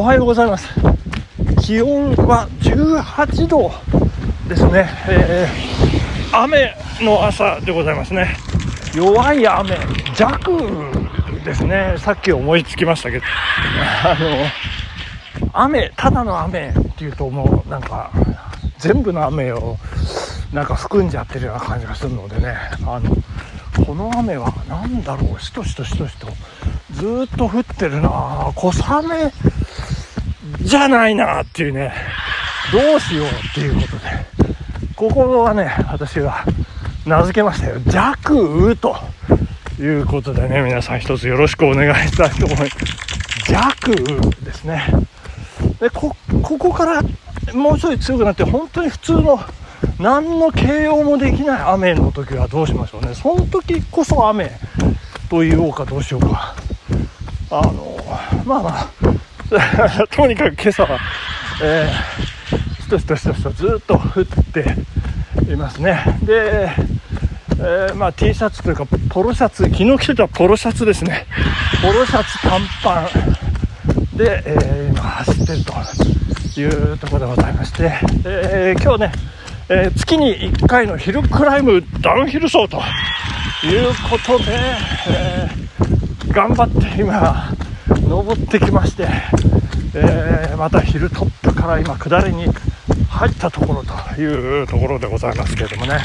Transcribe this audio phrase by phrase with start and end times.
[0.00, 0.66] おはようございます。
[1.60, 3.70] 気温は18度
[4.48, 8.34] ですね、えー、雨の朝でございますね。
[8.94, 9.76] 弱い雨
[10.16, 10.40] 弱
[11.44, 11.96] ですね。
[11.98, 13.24] さっき思いつきましたけど。
[14.02, 18.10] あの雨ただの雨っていうともうなんか
[18.78, 19.76] 全部の雨を
[20.50, 22.56] なんか含んじゃってるような感じがするのでね。
[22.86, 23.14] あの
[23.84, 25.42] この雨は何だろう。
[25.42, 26.28] しとしとしとしと。
[26.92, 28.50] ずっと降ってるな。
[28.54, 29.30] 小雨
[30.62, 31.92] じゃないなっていうね。
[32.72, 34.30] どうしようっていうことで。
[34.94, 36.44] ここはね私は
[37.06, 37.80] 名付けましたよ。
[37.86, 38.96] 弱雨と
[39.78, 42.70] いうことでね皆さん一つよろしくお願いしたいと思います。
[43.50, 44.84] 弱雨ですね。
[45.80, 47.02] でこここから
[47.54, 49.40] もうちょい強くなって本当に普通の
[49.98, 53.14] 何の形容もできない雨の時はどうしましょうね。
[53.14, 54.52] その時こそ雨
[55.30, 56.54] と言おうかどうしようか。
[57.50, 57.98] あの
[58.44, 58.88] まあまあ
[60.10, 60.98] とにかく今朝は、
[61.62, 64.76] えー、しとしとしとしとずっと降って
[65.52, 66.18] いますね。
[66.22, 66.70] で、
[67.58, 71.26] えー、まあ、T シャツというかポロシャツ昨日着てたポロシャツですね。
[71.82, 74.16] ポロシャツ短パン。
[74.16, 77.92] で、えー、今走ってるというところでございまして、
[78.24, 79.12] え今日ね
[79.68, 82.82] えー、月に1回のヒルクライムダウンヒル走と
[83.64, 84.44] いうことで、
[85.08, 87.52] えー、頑張って今
[88.10, 89.06] 登ってきまして、
[89.94, 92.46] えー、またヒルトップから今下りに
[93.08, 96.00] 入ったところというところでございますけれどもね。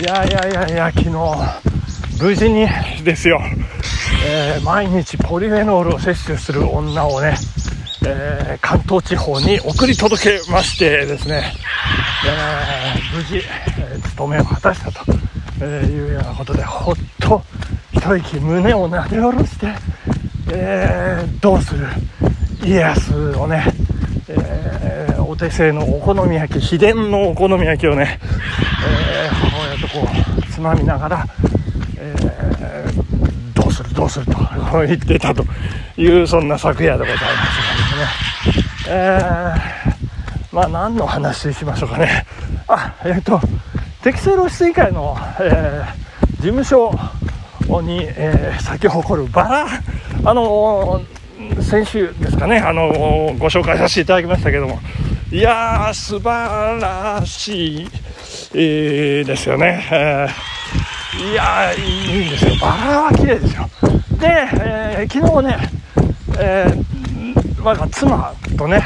[0.00, 1.10] いやいやいやいや昨日
[2.20, 2.66] 無事に
[3.04, 3.40] ですよ、
[4.26, 7.36] え毎日ポリフェノールを摂取する女をね
[8.04, 11.54] えー、関東地方に送り届けましてですね、
[12.26, 15.12] えー、無事、え、務めを果たしたと、
[15.60, 17.40] えいうようなことでほっと
[17.92, 19.68] 一息胸をなで下ろして、
[20.54, 21.86] えどうする？
[22.64, 23.64] 家康をね、
[24.28, 28.20] えお手製のお好み焼き秘伝のお好み焼きをね、
[28.86, 31.26] え母親とこうつまみながら、
[31.98, 32.14] え
[33.54, 34.32] どうするどうすると
[34.86, 35.44] 言ってたと
[35.96, 37.26] いうそんな昨夜でございます
[38.46, 42.26] がですねえー、まあ何の話しましょうかね。
[42.68, 43.40] あ、えっ、ー、と、
[44.02, 46.92] 適正露出委員会の、えー、事務所
[47.82, 49.66] に、えー、咲き誇るバラ、
[50.24, 54.78] あのー、先週ですかね、あのー、ご紹介させていただきましたけども、
[55.30, 57.88] いやー、素晴らしい、
[58.54, 59.84] えー、ですよね。
[59.90, 62.54] えー、いやー、いいんですよ。
[62.60, 63.68] バラは綺麗ですよ。
[64.22, 64.28] で、
[64.60, 65.56] えー、昨日ね、
[66.38, 68.84] えー、我が妻とね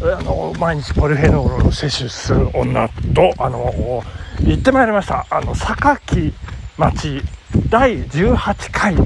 [0.00, 4.02] あの毎日ポリフェノールを摂取する女とあの
[4.40, 6.32] 行ってまいりましたあの榊
[6.78, 7.22] 町
[7.68, 8.96] 第18回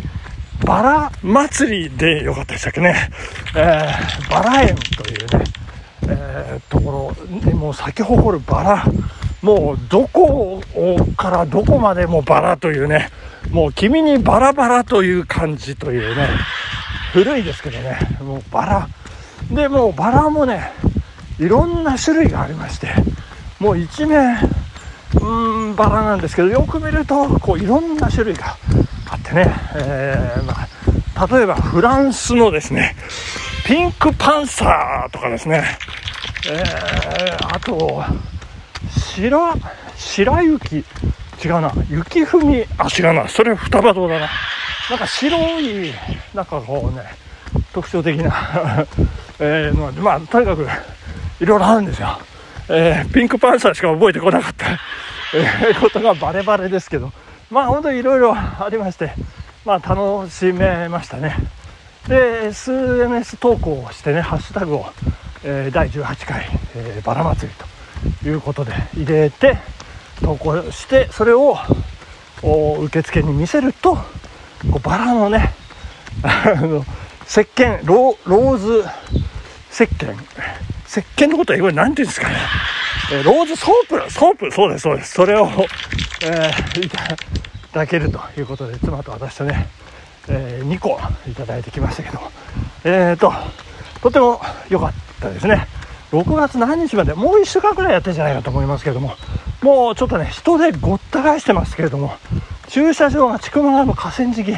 [0.70, 2.94] バラ祭りでよかったでしたっけね、
[3.56, 5.44] えー、バラ園というね、
[6.06, 8.84] えー、ところでもう咲き誇るバラ
[9.42, 10.62] もうどこ
[11.16, 13.10] からどこまでもバラというね
[13.50, 16.28] もう君にバラバラという感じというね
[17.14, 18.88] 古いですけどねもうバラ。
[19.50, 20.70] でもうバラもね
[21.40, 22.94] いろんな種類がありまして
[23.58, 24.36] もう一面
[25.20, 28.56] うんバラなんですけどよく見るとこういろんな種類が
[29.10, 30.59] あってね、えー、まあ、
[31.28, 32.94] 例えばフランスのですね
[33.66, 35.64] ピンクパンサーとかですね、
[36.48, 38.02] えー、あと
[38.90, 39.54] 白
[39.96, 40.84] 白雪。
[41.42, 41.72] 違うな。
[41.88, 42.64] 雪踏み。
[42.78, 43.28] あ違うな。
[43.28, 44.28] それ双葉堂だな。
[44.90, 45.92] なんか白い
[46.34, 47.04] なんかこうね
[47.72, 48.86] 特徴的な。
[49.38, 50.66] えー、のまあとにかく
[51.40, 52.18] いろいろあるんですよ、
[52.68, 54.66] えー、ピンクパンサーしか覚えてこなかった、
[55.34, 57.12] えー、ことがバレバレですけど。
[57.50, 59.14] まあ本当にいろいろありまして。
[59.64, 61.36] まあ楽しめましたね。
[62.08, 64.86] で SNS 投稿をしてねハッシュタグを、
[65.44, 69.58] えー、第18回、えー、バラ祭りということで入れて
[70.22, 71.56] 投稿してそれを
[72.42, 74.02] 受付に見せるとこ
[74.76, 75.52] うバラのね
[76.24, 76.84] あの
[77.26, 78.84] 石鹸ローズ
[79.70, 80.16] 石鹸。
[80.90, 82.34] 石鹸のことは英語で何て言うんですかね、
[83.12, 85.12] えー、 rose soap soap そうですそうです。
[85.12, 85.48] それを、
[86.24, 86.98] えー、いた
[87.72, 89.68] だけるということで妻と私とね、
[90.28, 92.18] えー、2個いただいてきましたけど
[92.84, 93.32] えっ、ー、と
[94.02, 95.66] とても良かったですね。
[96.10, 99.14] 6月何日までもう1週間くらいやってるんじゃないかと思いますけども。
[99.62, 102.14] もうちょっとね人でごった返してますけれども。
[102.68, 104.52] 駐車場が千曲川の河川敷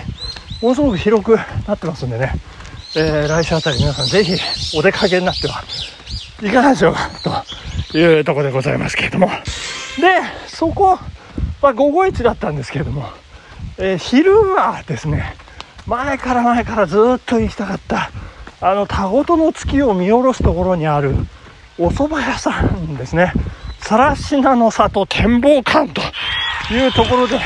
[0.61, 1.37] ものすごく広く
[1.67, 2.35] なってますんでね。
[2.95, 4.37] えー、来週あたり皆さんぜひ
[4.77, 5.65] お出かけになっては
[6.43, 7.11] いかがでしょうか
[7.91, 9.29] というところでございますけれども。
[9.29, 9.33] で、
[10.47, 10.99] そこ
[11.67, 13.05] は午後1だったんですけれども、
[13.79, 15.37] えー、昼はですね、
[15.87, 18.11] 前から前からずっと行きたかった、
[18.61, 21.15] あの田ごとの月を見下ろすところにある
[21.79, 23.33] お蕎麦屋さんですね。
[23.83, 26.01] 更科の里展望館と
[26.73, 27.41] いうところで、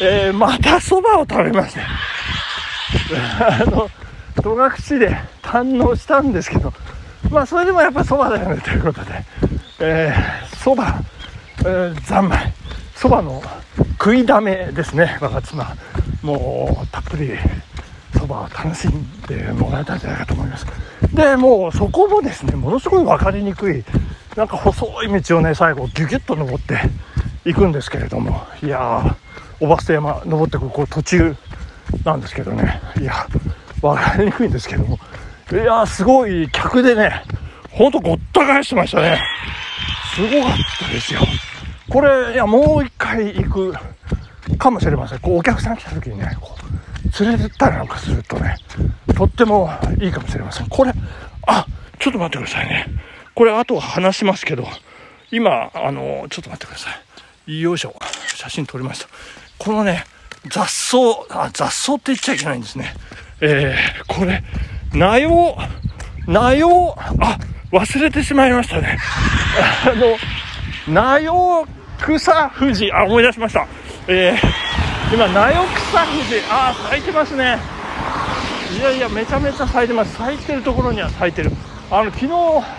[0.00, 1.80] えー、また蕎麦を食べまして
[3.40, 3.90] あの
[4.42, 4.56] 戸
[4.94, 6.72] 隠で堪能したんですけど
[7.30, 9.24] まあそれでもやっぱ蕎麦だよねということで、
[9.80, 10.90] えー、蕎麦、
[11.60, 12.52] えー、三昧。
[12.96, 13.42] 蕎麦の
[13.98, 15.18] 食いだめですね。
[15.20, 15.76] 我が妻。
[16.22, 17.32] もうたっぷり
[18.18, 20.66] そばを楽しんでもらえたんじゃないかと思います。
[21.12, 23.84] でもうそこもですねものすごい分かりにくい。
[24.36, 26.80] なんか細い道をね最後ギュギュッと登って
[27.44, 28.42] いくんですけれども。
[28.62, 31.36] いやーおば捨山登ってくるこう途中
[32.04, 32.80] なんですけどね。
[33.00, 33.26] いや
[33.82, 34.98] 分かりにくいんですけども。
[35.52, 37.22] いやーすごい客でね
[37.70, 39.20] ほんとごった返してましたね。
[40.14, 41.20] すごかったですよ。
[41.90, 43.74] これいやもう一回行く
[44.58, 45.18] かもしれません。
[45.20, 48.56] こうお客さん来た時にねこう連れてったりなんかするとね
[49.16, 49.70] とっても
[50.00, 50.68] いいかもしれません。
[50.68, 50.92] これ
[51.46, 51.66] あ
[51.98, 52.86] ちょっと待ってくださいね。
[53.34, 54.66] これあと話しますけど
[55.30, 56.90] 今あのちょっと待ってくださ
[57.46, 57.60] い。
[57.60, 57.94] よいしょ。
[58.36, 59.08] 写真撮りました。
[59.58, 60.04] このね
[60.48, 60.98] 雑草
[61.30, 62.94] あ雑草って言っちゃいけないんですね。
[63.40, 64.42] えー、これ
[64.92, 65.56] 苗を
[66.26, 67.38] 苗をあ
[67.72, 68.98] 忘れてしまいましたね。
[69.86, 70.16] あの
[70.86, 71.66] 苗
[71.98, 73.66] 草富士あ思い出しました
[74.06, 77.58] えー、今、ナヨクサ富士、あ咲いてますね。
[78.78, 80.14] いやいや、めちゃめちゃ咲いてます。
[80.14, 81.50] 咲いてるところには咲いてる。
[81.90, 82.26] あの、昨日、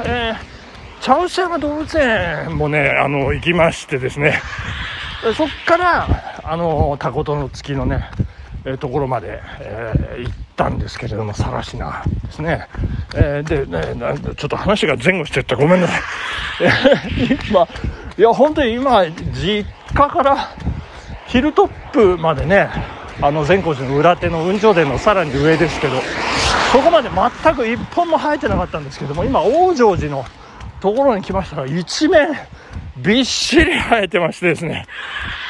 [0.05, 4.39] えー、茶臼山動物園もね、あの、行きましてですね、
[5.35, 8.11] そっから、あの、タコトの月のね、
[8.65, 12.67] えー、ところまで、えー、行ったんですけれども、更科ですね。
[13.15, 16.01] えー、で、ね、ちょっと話が前後してったごめんなさい。
[17.49, 17.67] 今、
[18.17, 20.49] いや、本当に今、実家から、
[21.27, 22.69] ヒルトップまでね
[23.21, 25.93] あの善光寺の裏手の雲上殿のさらに上ですけど
[26.71, 30.25] そこまで全く一本も生えてなかったんですけども今往生寺の
[30.79, 32.29] ところに来ましたら一面
[32.97, 34.85] びっしり生えてましてですね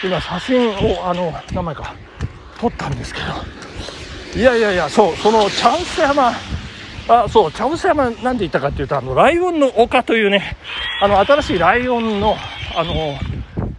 [0.03, 1.93] 今写真をあの何枚か
[2.59, 3.25] 撮ったんですけど。
[4.39, 6.33] いやいやいやそうそのチャンス山
[7.07, 10.57] あそう茶臼山なんで言ったかっていうとあのライオンの丘というね
[11.01, 12.35] あの新しいライオンの
[12.75, 13.17] あの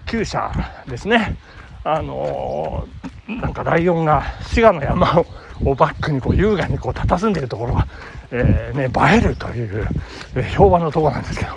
[0.07, 0.51] 厩舎
[0.89, 1.37] ですね。
[1.85, 2.87] あの、
[3.29, 5.25] なんかライオンが滋賀の山
[5.65, 7.87] をバックにこう優雅にこう佇んでいるところが、
[8.31, 9.87] えー、ね、映えるという、
[10.35, 11.53] えー、評判のところなんですけど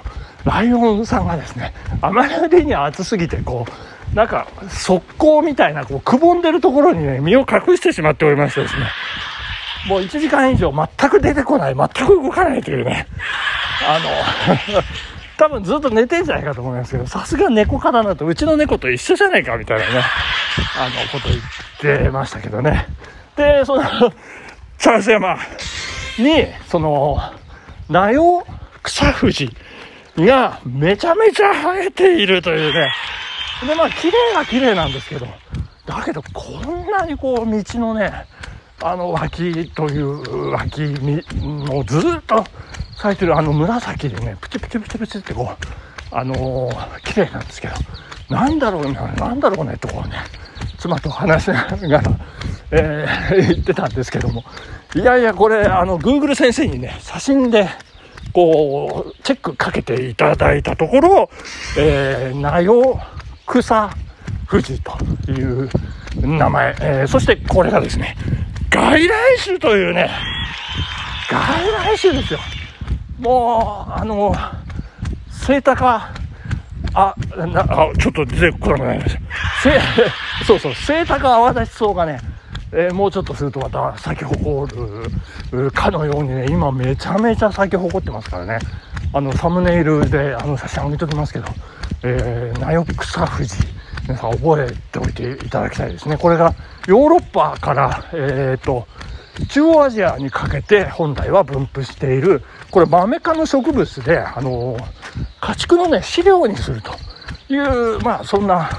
[0.45, 3.71] ライオンさんがですねあまりに暑すぎてこう
[4.13, 8.81] なんか側溝みたいなこうくぼんでるところにね身を隠してしまっておりましてですね
[9.87, 13.07] もう1時間以上全く出てこない全く動かないというね
[13.87, 14.81] あの
[15.39, 20.03] 多分ずっと寝てんじゃないかと思いますけど、さすが猫科だなと、うちの猫と一緒じゃないかみたいなね、
[20.77, 22.87] あの、こと言ってましたけどね。
[23.37, 23.83] で、その、
[24.77, 25.37] チャンス山
[26.17, 27.21] に、その、
[27.89, 28.45] ナヨ
[28.83, 29.49] 草富士
[30.17, 32.91] がめちゃめちゃ生えているというね。
[33.65, 35.27] で、まあ、綺麗は綺麗なんですけど、
[35.85, 38.25] だけど、こんなにこう、道のね、
[38.81, 42.43] あの脇という脇に、もうずっと
[42.95, 47.73] 咲いてるあの紫でね、プチプチプチプチってこう、あのー、綺麗なんですけど、
[48.29, 50.15] なんだろうね、なんだろうね、とこうね、
[50.77, 52.19] 妻と話しながら、
[52.71, 54.45] えー、言ってたんですけども、
[54.95, 57.67] いやいや、これ、あの、Google 先生にね、写真で、
[58.31, 61.29] こう、チェックかけていただいたところ、
[61.77, 62.99] えー、ナヨ
[63.49, 63.89] 草
[64.47, 65.69] 富士という
[66.21, 68.15] 名前、えー、そしてこれがですね、
[68.69, 70.11] 外来種というね、
[71.29, 71.39] 外
[71.71, 72.39] 来種ですよ。
[73.19, 74.33] もう、あの、
[75.31, 76.13] セイタカ、
[76.93, 79.21] あ、なあちょっと出てこなくなりました。
[80.45, 82.19] そうそう、セイタカ泡立ち草がね、
[82.71, 84.71] えー、もうちょっとするとまた咲き誇
[85.51, 88.59] るかのようにね、今めちゃめちゃ咲き誇ってますからね。
[89.11, 91.47] あの、サムネイルであの写真上げておきますけど、
[92.03, 93.55] えー、ナヨックサ富士、
[94.03, 96.17] 皆さん覚えておいていただきたいですね。
[96.17, 96.53] これが
[96.87, 98.87] ヨーロッパから、え、ー、と、
[99.49, 104.77] 中央アジアにかけて本来は分布している、これマメ科の植物で、あの
[105.41, 106.91] 家畜のね、飼料にすると
[107.53, 108.69] いう、まあそんな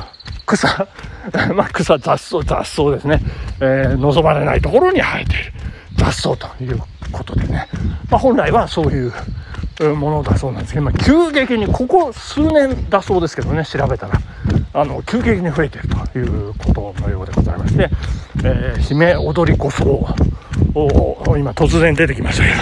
[0.47, 0.87] 草、
[1.55, 3.21] まあ草雑草、雑草ですね、
[3.61, 5.53] えー、望まれないところに生えている
[5.97, 6.81] 雑草という
[7.13, 7.69] ことでね、
[8.11, 9.13] まあ本来はそういう
[9.89, 14.21] ものだそうなんですけど、まあ、急激にここ数年だそうですけどね調べたら
[14.73, 17.89] あの急激に増えているということのようでございまして、
[18.45, 20.07] えー、姫踊りこそ
[21.37, 22.55] 今突然出てきましたけど、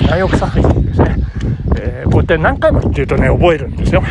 [0.00, 1.24] えー、内翼作品ですね
[1.76, 4.02] えー、こうやって何回も言っているとね、覚えるんですよ。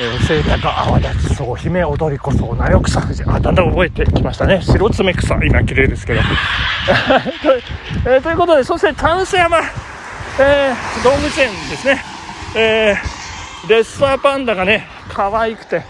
[0.00, 3.22] えー、清高泡立ちそう、姫踊りこそ、なよ草富士。
[3.24, 4.60] あ、だんだん覚えてきましたね。
[4.62, 6.20] 白爪草、今綺麗ですけど。
[8.04, 9.58] えー、ということで、そして、丹須山、
[10.40, 12.00] えー、動物園ですね。
[12.54, 15.82] えー、レッサーパンダがね、可愛くて、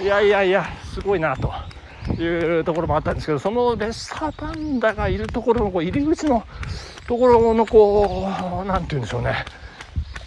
[0.00, 1.52] いやいやいや、すごいなと。
[2.18, 2.24] い
[2.60, 6.44] うところもあったんですけど、そのレッサーパンダがいるところのこう入り口の
[7.06, 8.28] ところのこ
[8.64, 9.44] う、なんて言うんでしょうね、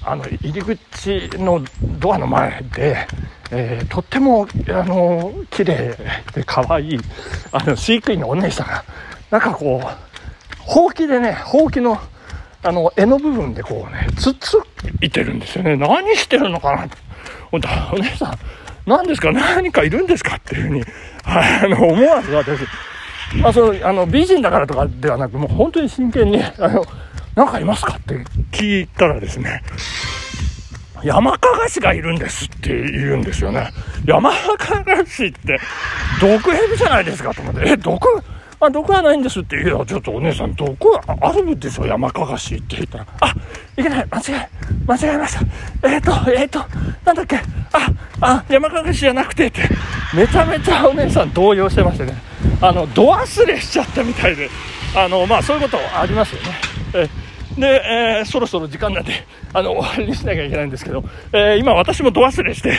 [0.03, 1.63] あの入り口の
[1.99, 3.07] ドアの前で、
[3.51, 5.97] えー、とってもあの綺麗
[6.33, 6.99] で可愛い
[7.51, 8.85] あの飼育員のお姉さんが
[9.31, 9.87] なんかこう
[10.59, 11.99] ほうきでねほうきの
[12.65, 14.57] あの柄の部分でこうねつつ
[15.01, 15.77] いてるんですよね。
[15.77, 16.87] 何してるのかな？
[17.51, 18.37] お姉さん
[18.85, 19.31] 何ですか？
[19.31, 20.35] 何かいるんですか？
[20.35, 20.83] っていうふうに、
[21.23, 22.61] あの思わず私。
[23.43, 26.85] あそのあの美人だからとかではなくもう本当に真剣にあの
[27.35, 27.95] 何かいますか？
[27.95, 28.15] って
[28.51, 29.63] 聞いたらですね、
[31.03, 33.71] 山かがしがいるんですって言うんですよね。
[34.05, 35.59] 山かがしって、
[36.21, 37.33] 毒蛇じゃないですか？
[37.33, 37.99] と思って、え、毒？
[38.59, 39.57] あ、毒はないんですって。
[39.57, 39.85] 言うよ。
[39.85, 43.35] ちょっとお姉さん、毒はあるでしょ山かがしって言ったら、あ、
[43.77, 44.49] いけない、間違え、
[44.87, 45.33] 間違えまし
[45.81, 45.89] た。
[45.89, 46.59] えっ、ー、と、えっ、ー、と、
[47.03, 47.43] なんだっけ、あ、
[48.21, 49.61] あ、山かがしじゃなくてって、
[50.15, 52.13] めちゃめちゃお姉さん動揺してましてね、
[52.61, 54.49] あの、度忘れしちゃったみたいで、
[54.95, 56.47] あの、まあそういうことありますよね。
[56.93, 57.25] え
[57.57, 57.81] で、
[58.19, 59.13] えー、そろそろ時間なんで、
[59.53, 62.77] あの、終わりにしなきゃいけないんですけど、えー、今私もド忘れして、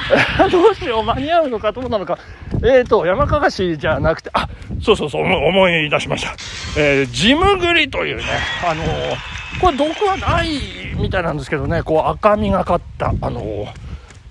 [0.52, 2.18] どうしよう、間に合うのかどうなのか、
[2.62, 4.48] えーと、山かがしじゃなくて、あ、
[4.82, 6.32] そうそうそう、思い出しました。
[6.80, 8.24] えー、ジムグリというね、
[8.64, 8.88] あのー、
[9.60, 10.58] これ毒はない
[10.96, 13.66] みたいなんですけどね、こう赤みがかった、あのー、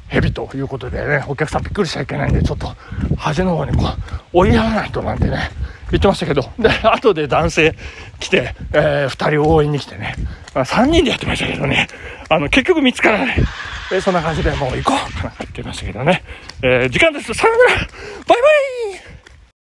[0.10, 2.68] 蛇ということでね、お客さんびっくりしちゃいけないんで、ちょっと
[3.18, 3.86] 端の方にこ
[4.34, 5.52] う、追いやらないとなんてね、
[5.92, 7.76] 言ってましたけど、で、後で男性
[8.20, 10.16] 来て、えー、2人応援に来てね、
[10.54, 11.88] まあ、3人でやってましたけどね、
[12.30, 13.38] あの、結局見つからない。
[13.92, 16.24] えー、そんな感じでもう行こうかなって言ってましたけどね。
[16.62, 17.34] えー、時間です。
[17.34, 17.88] さよならバイ
[18.28, 18.77] バイ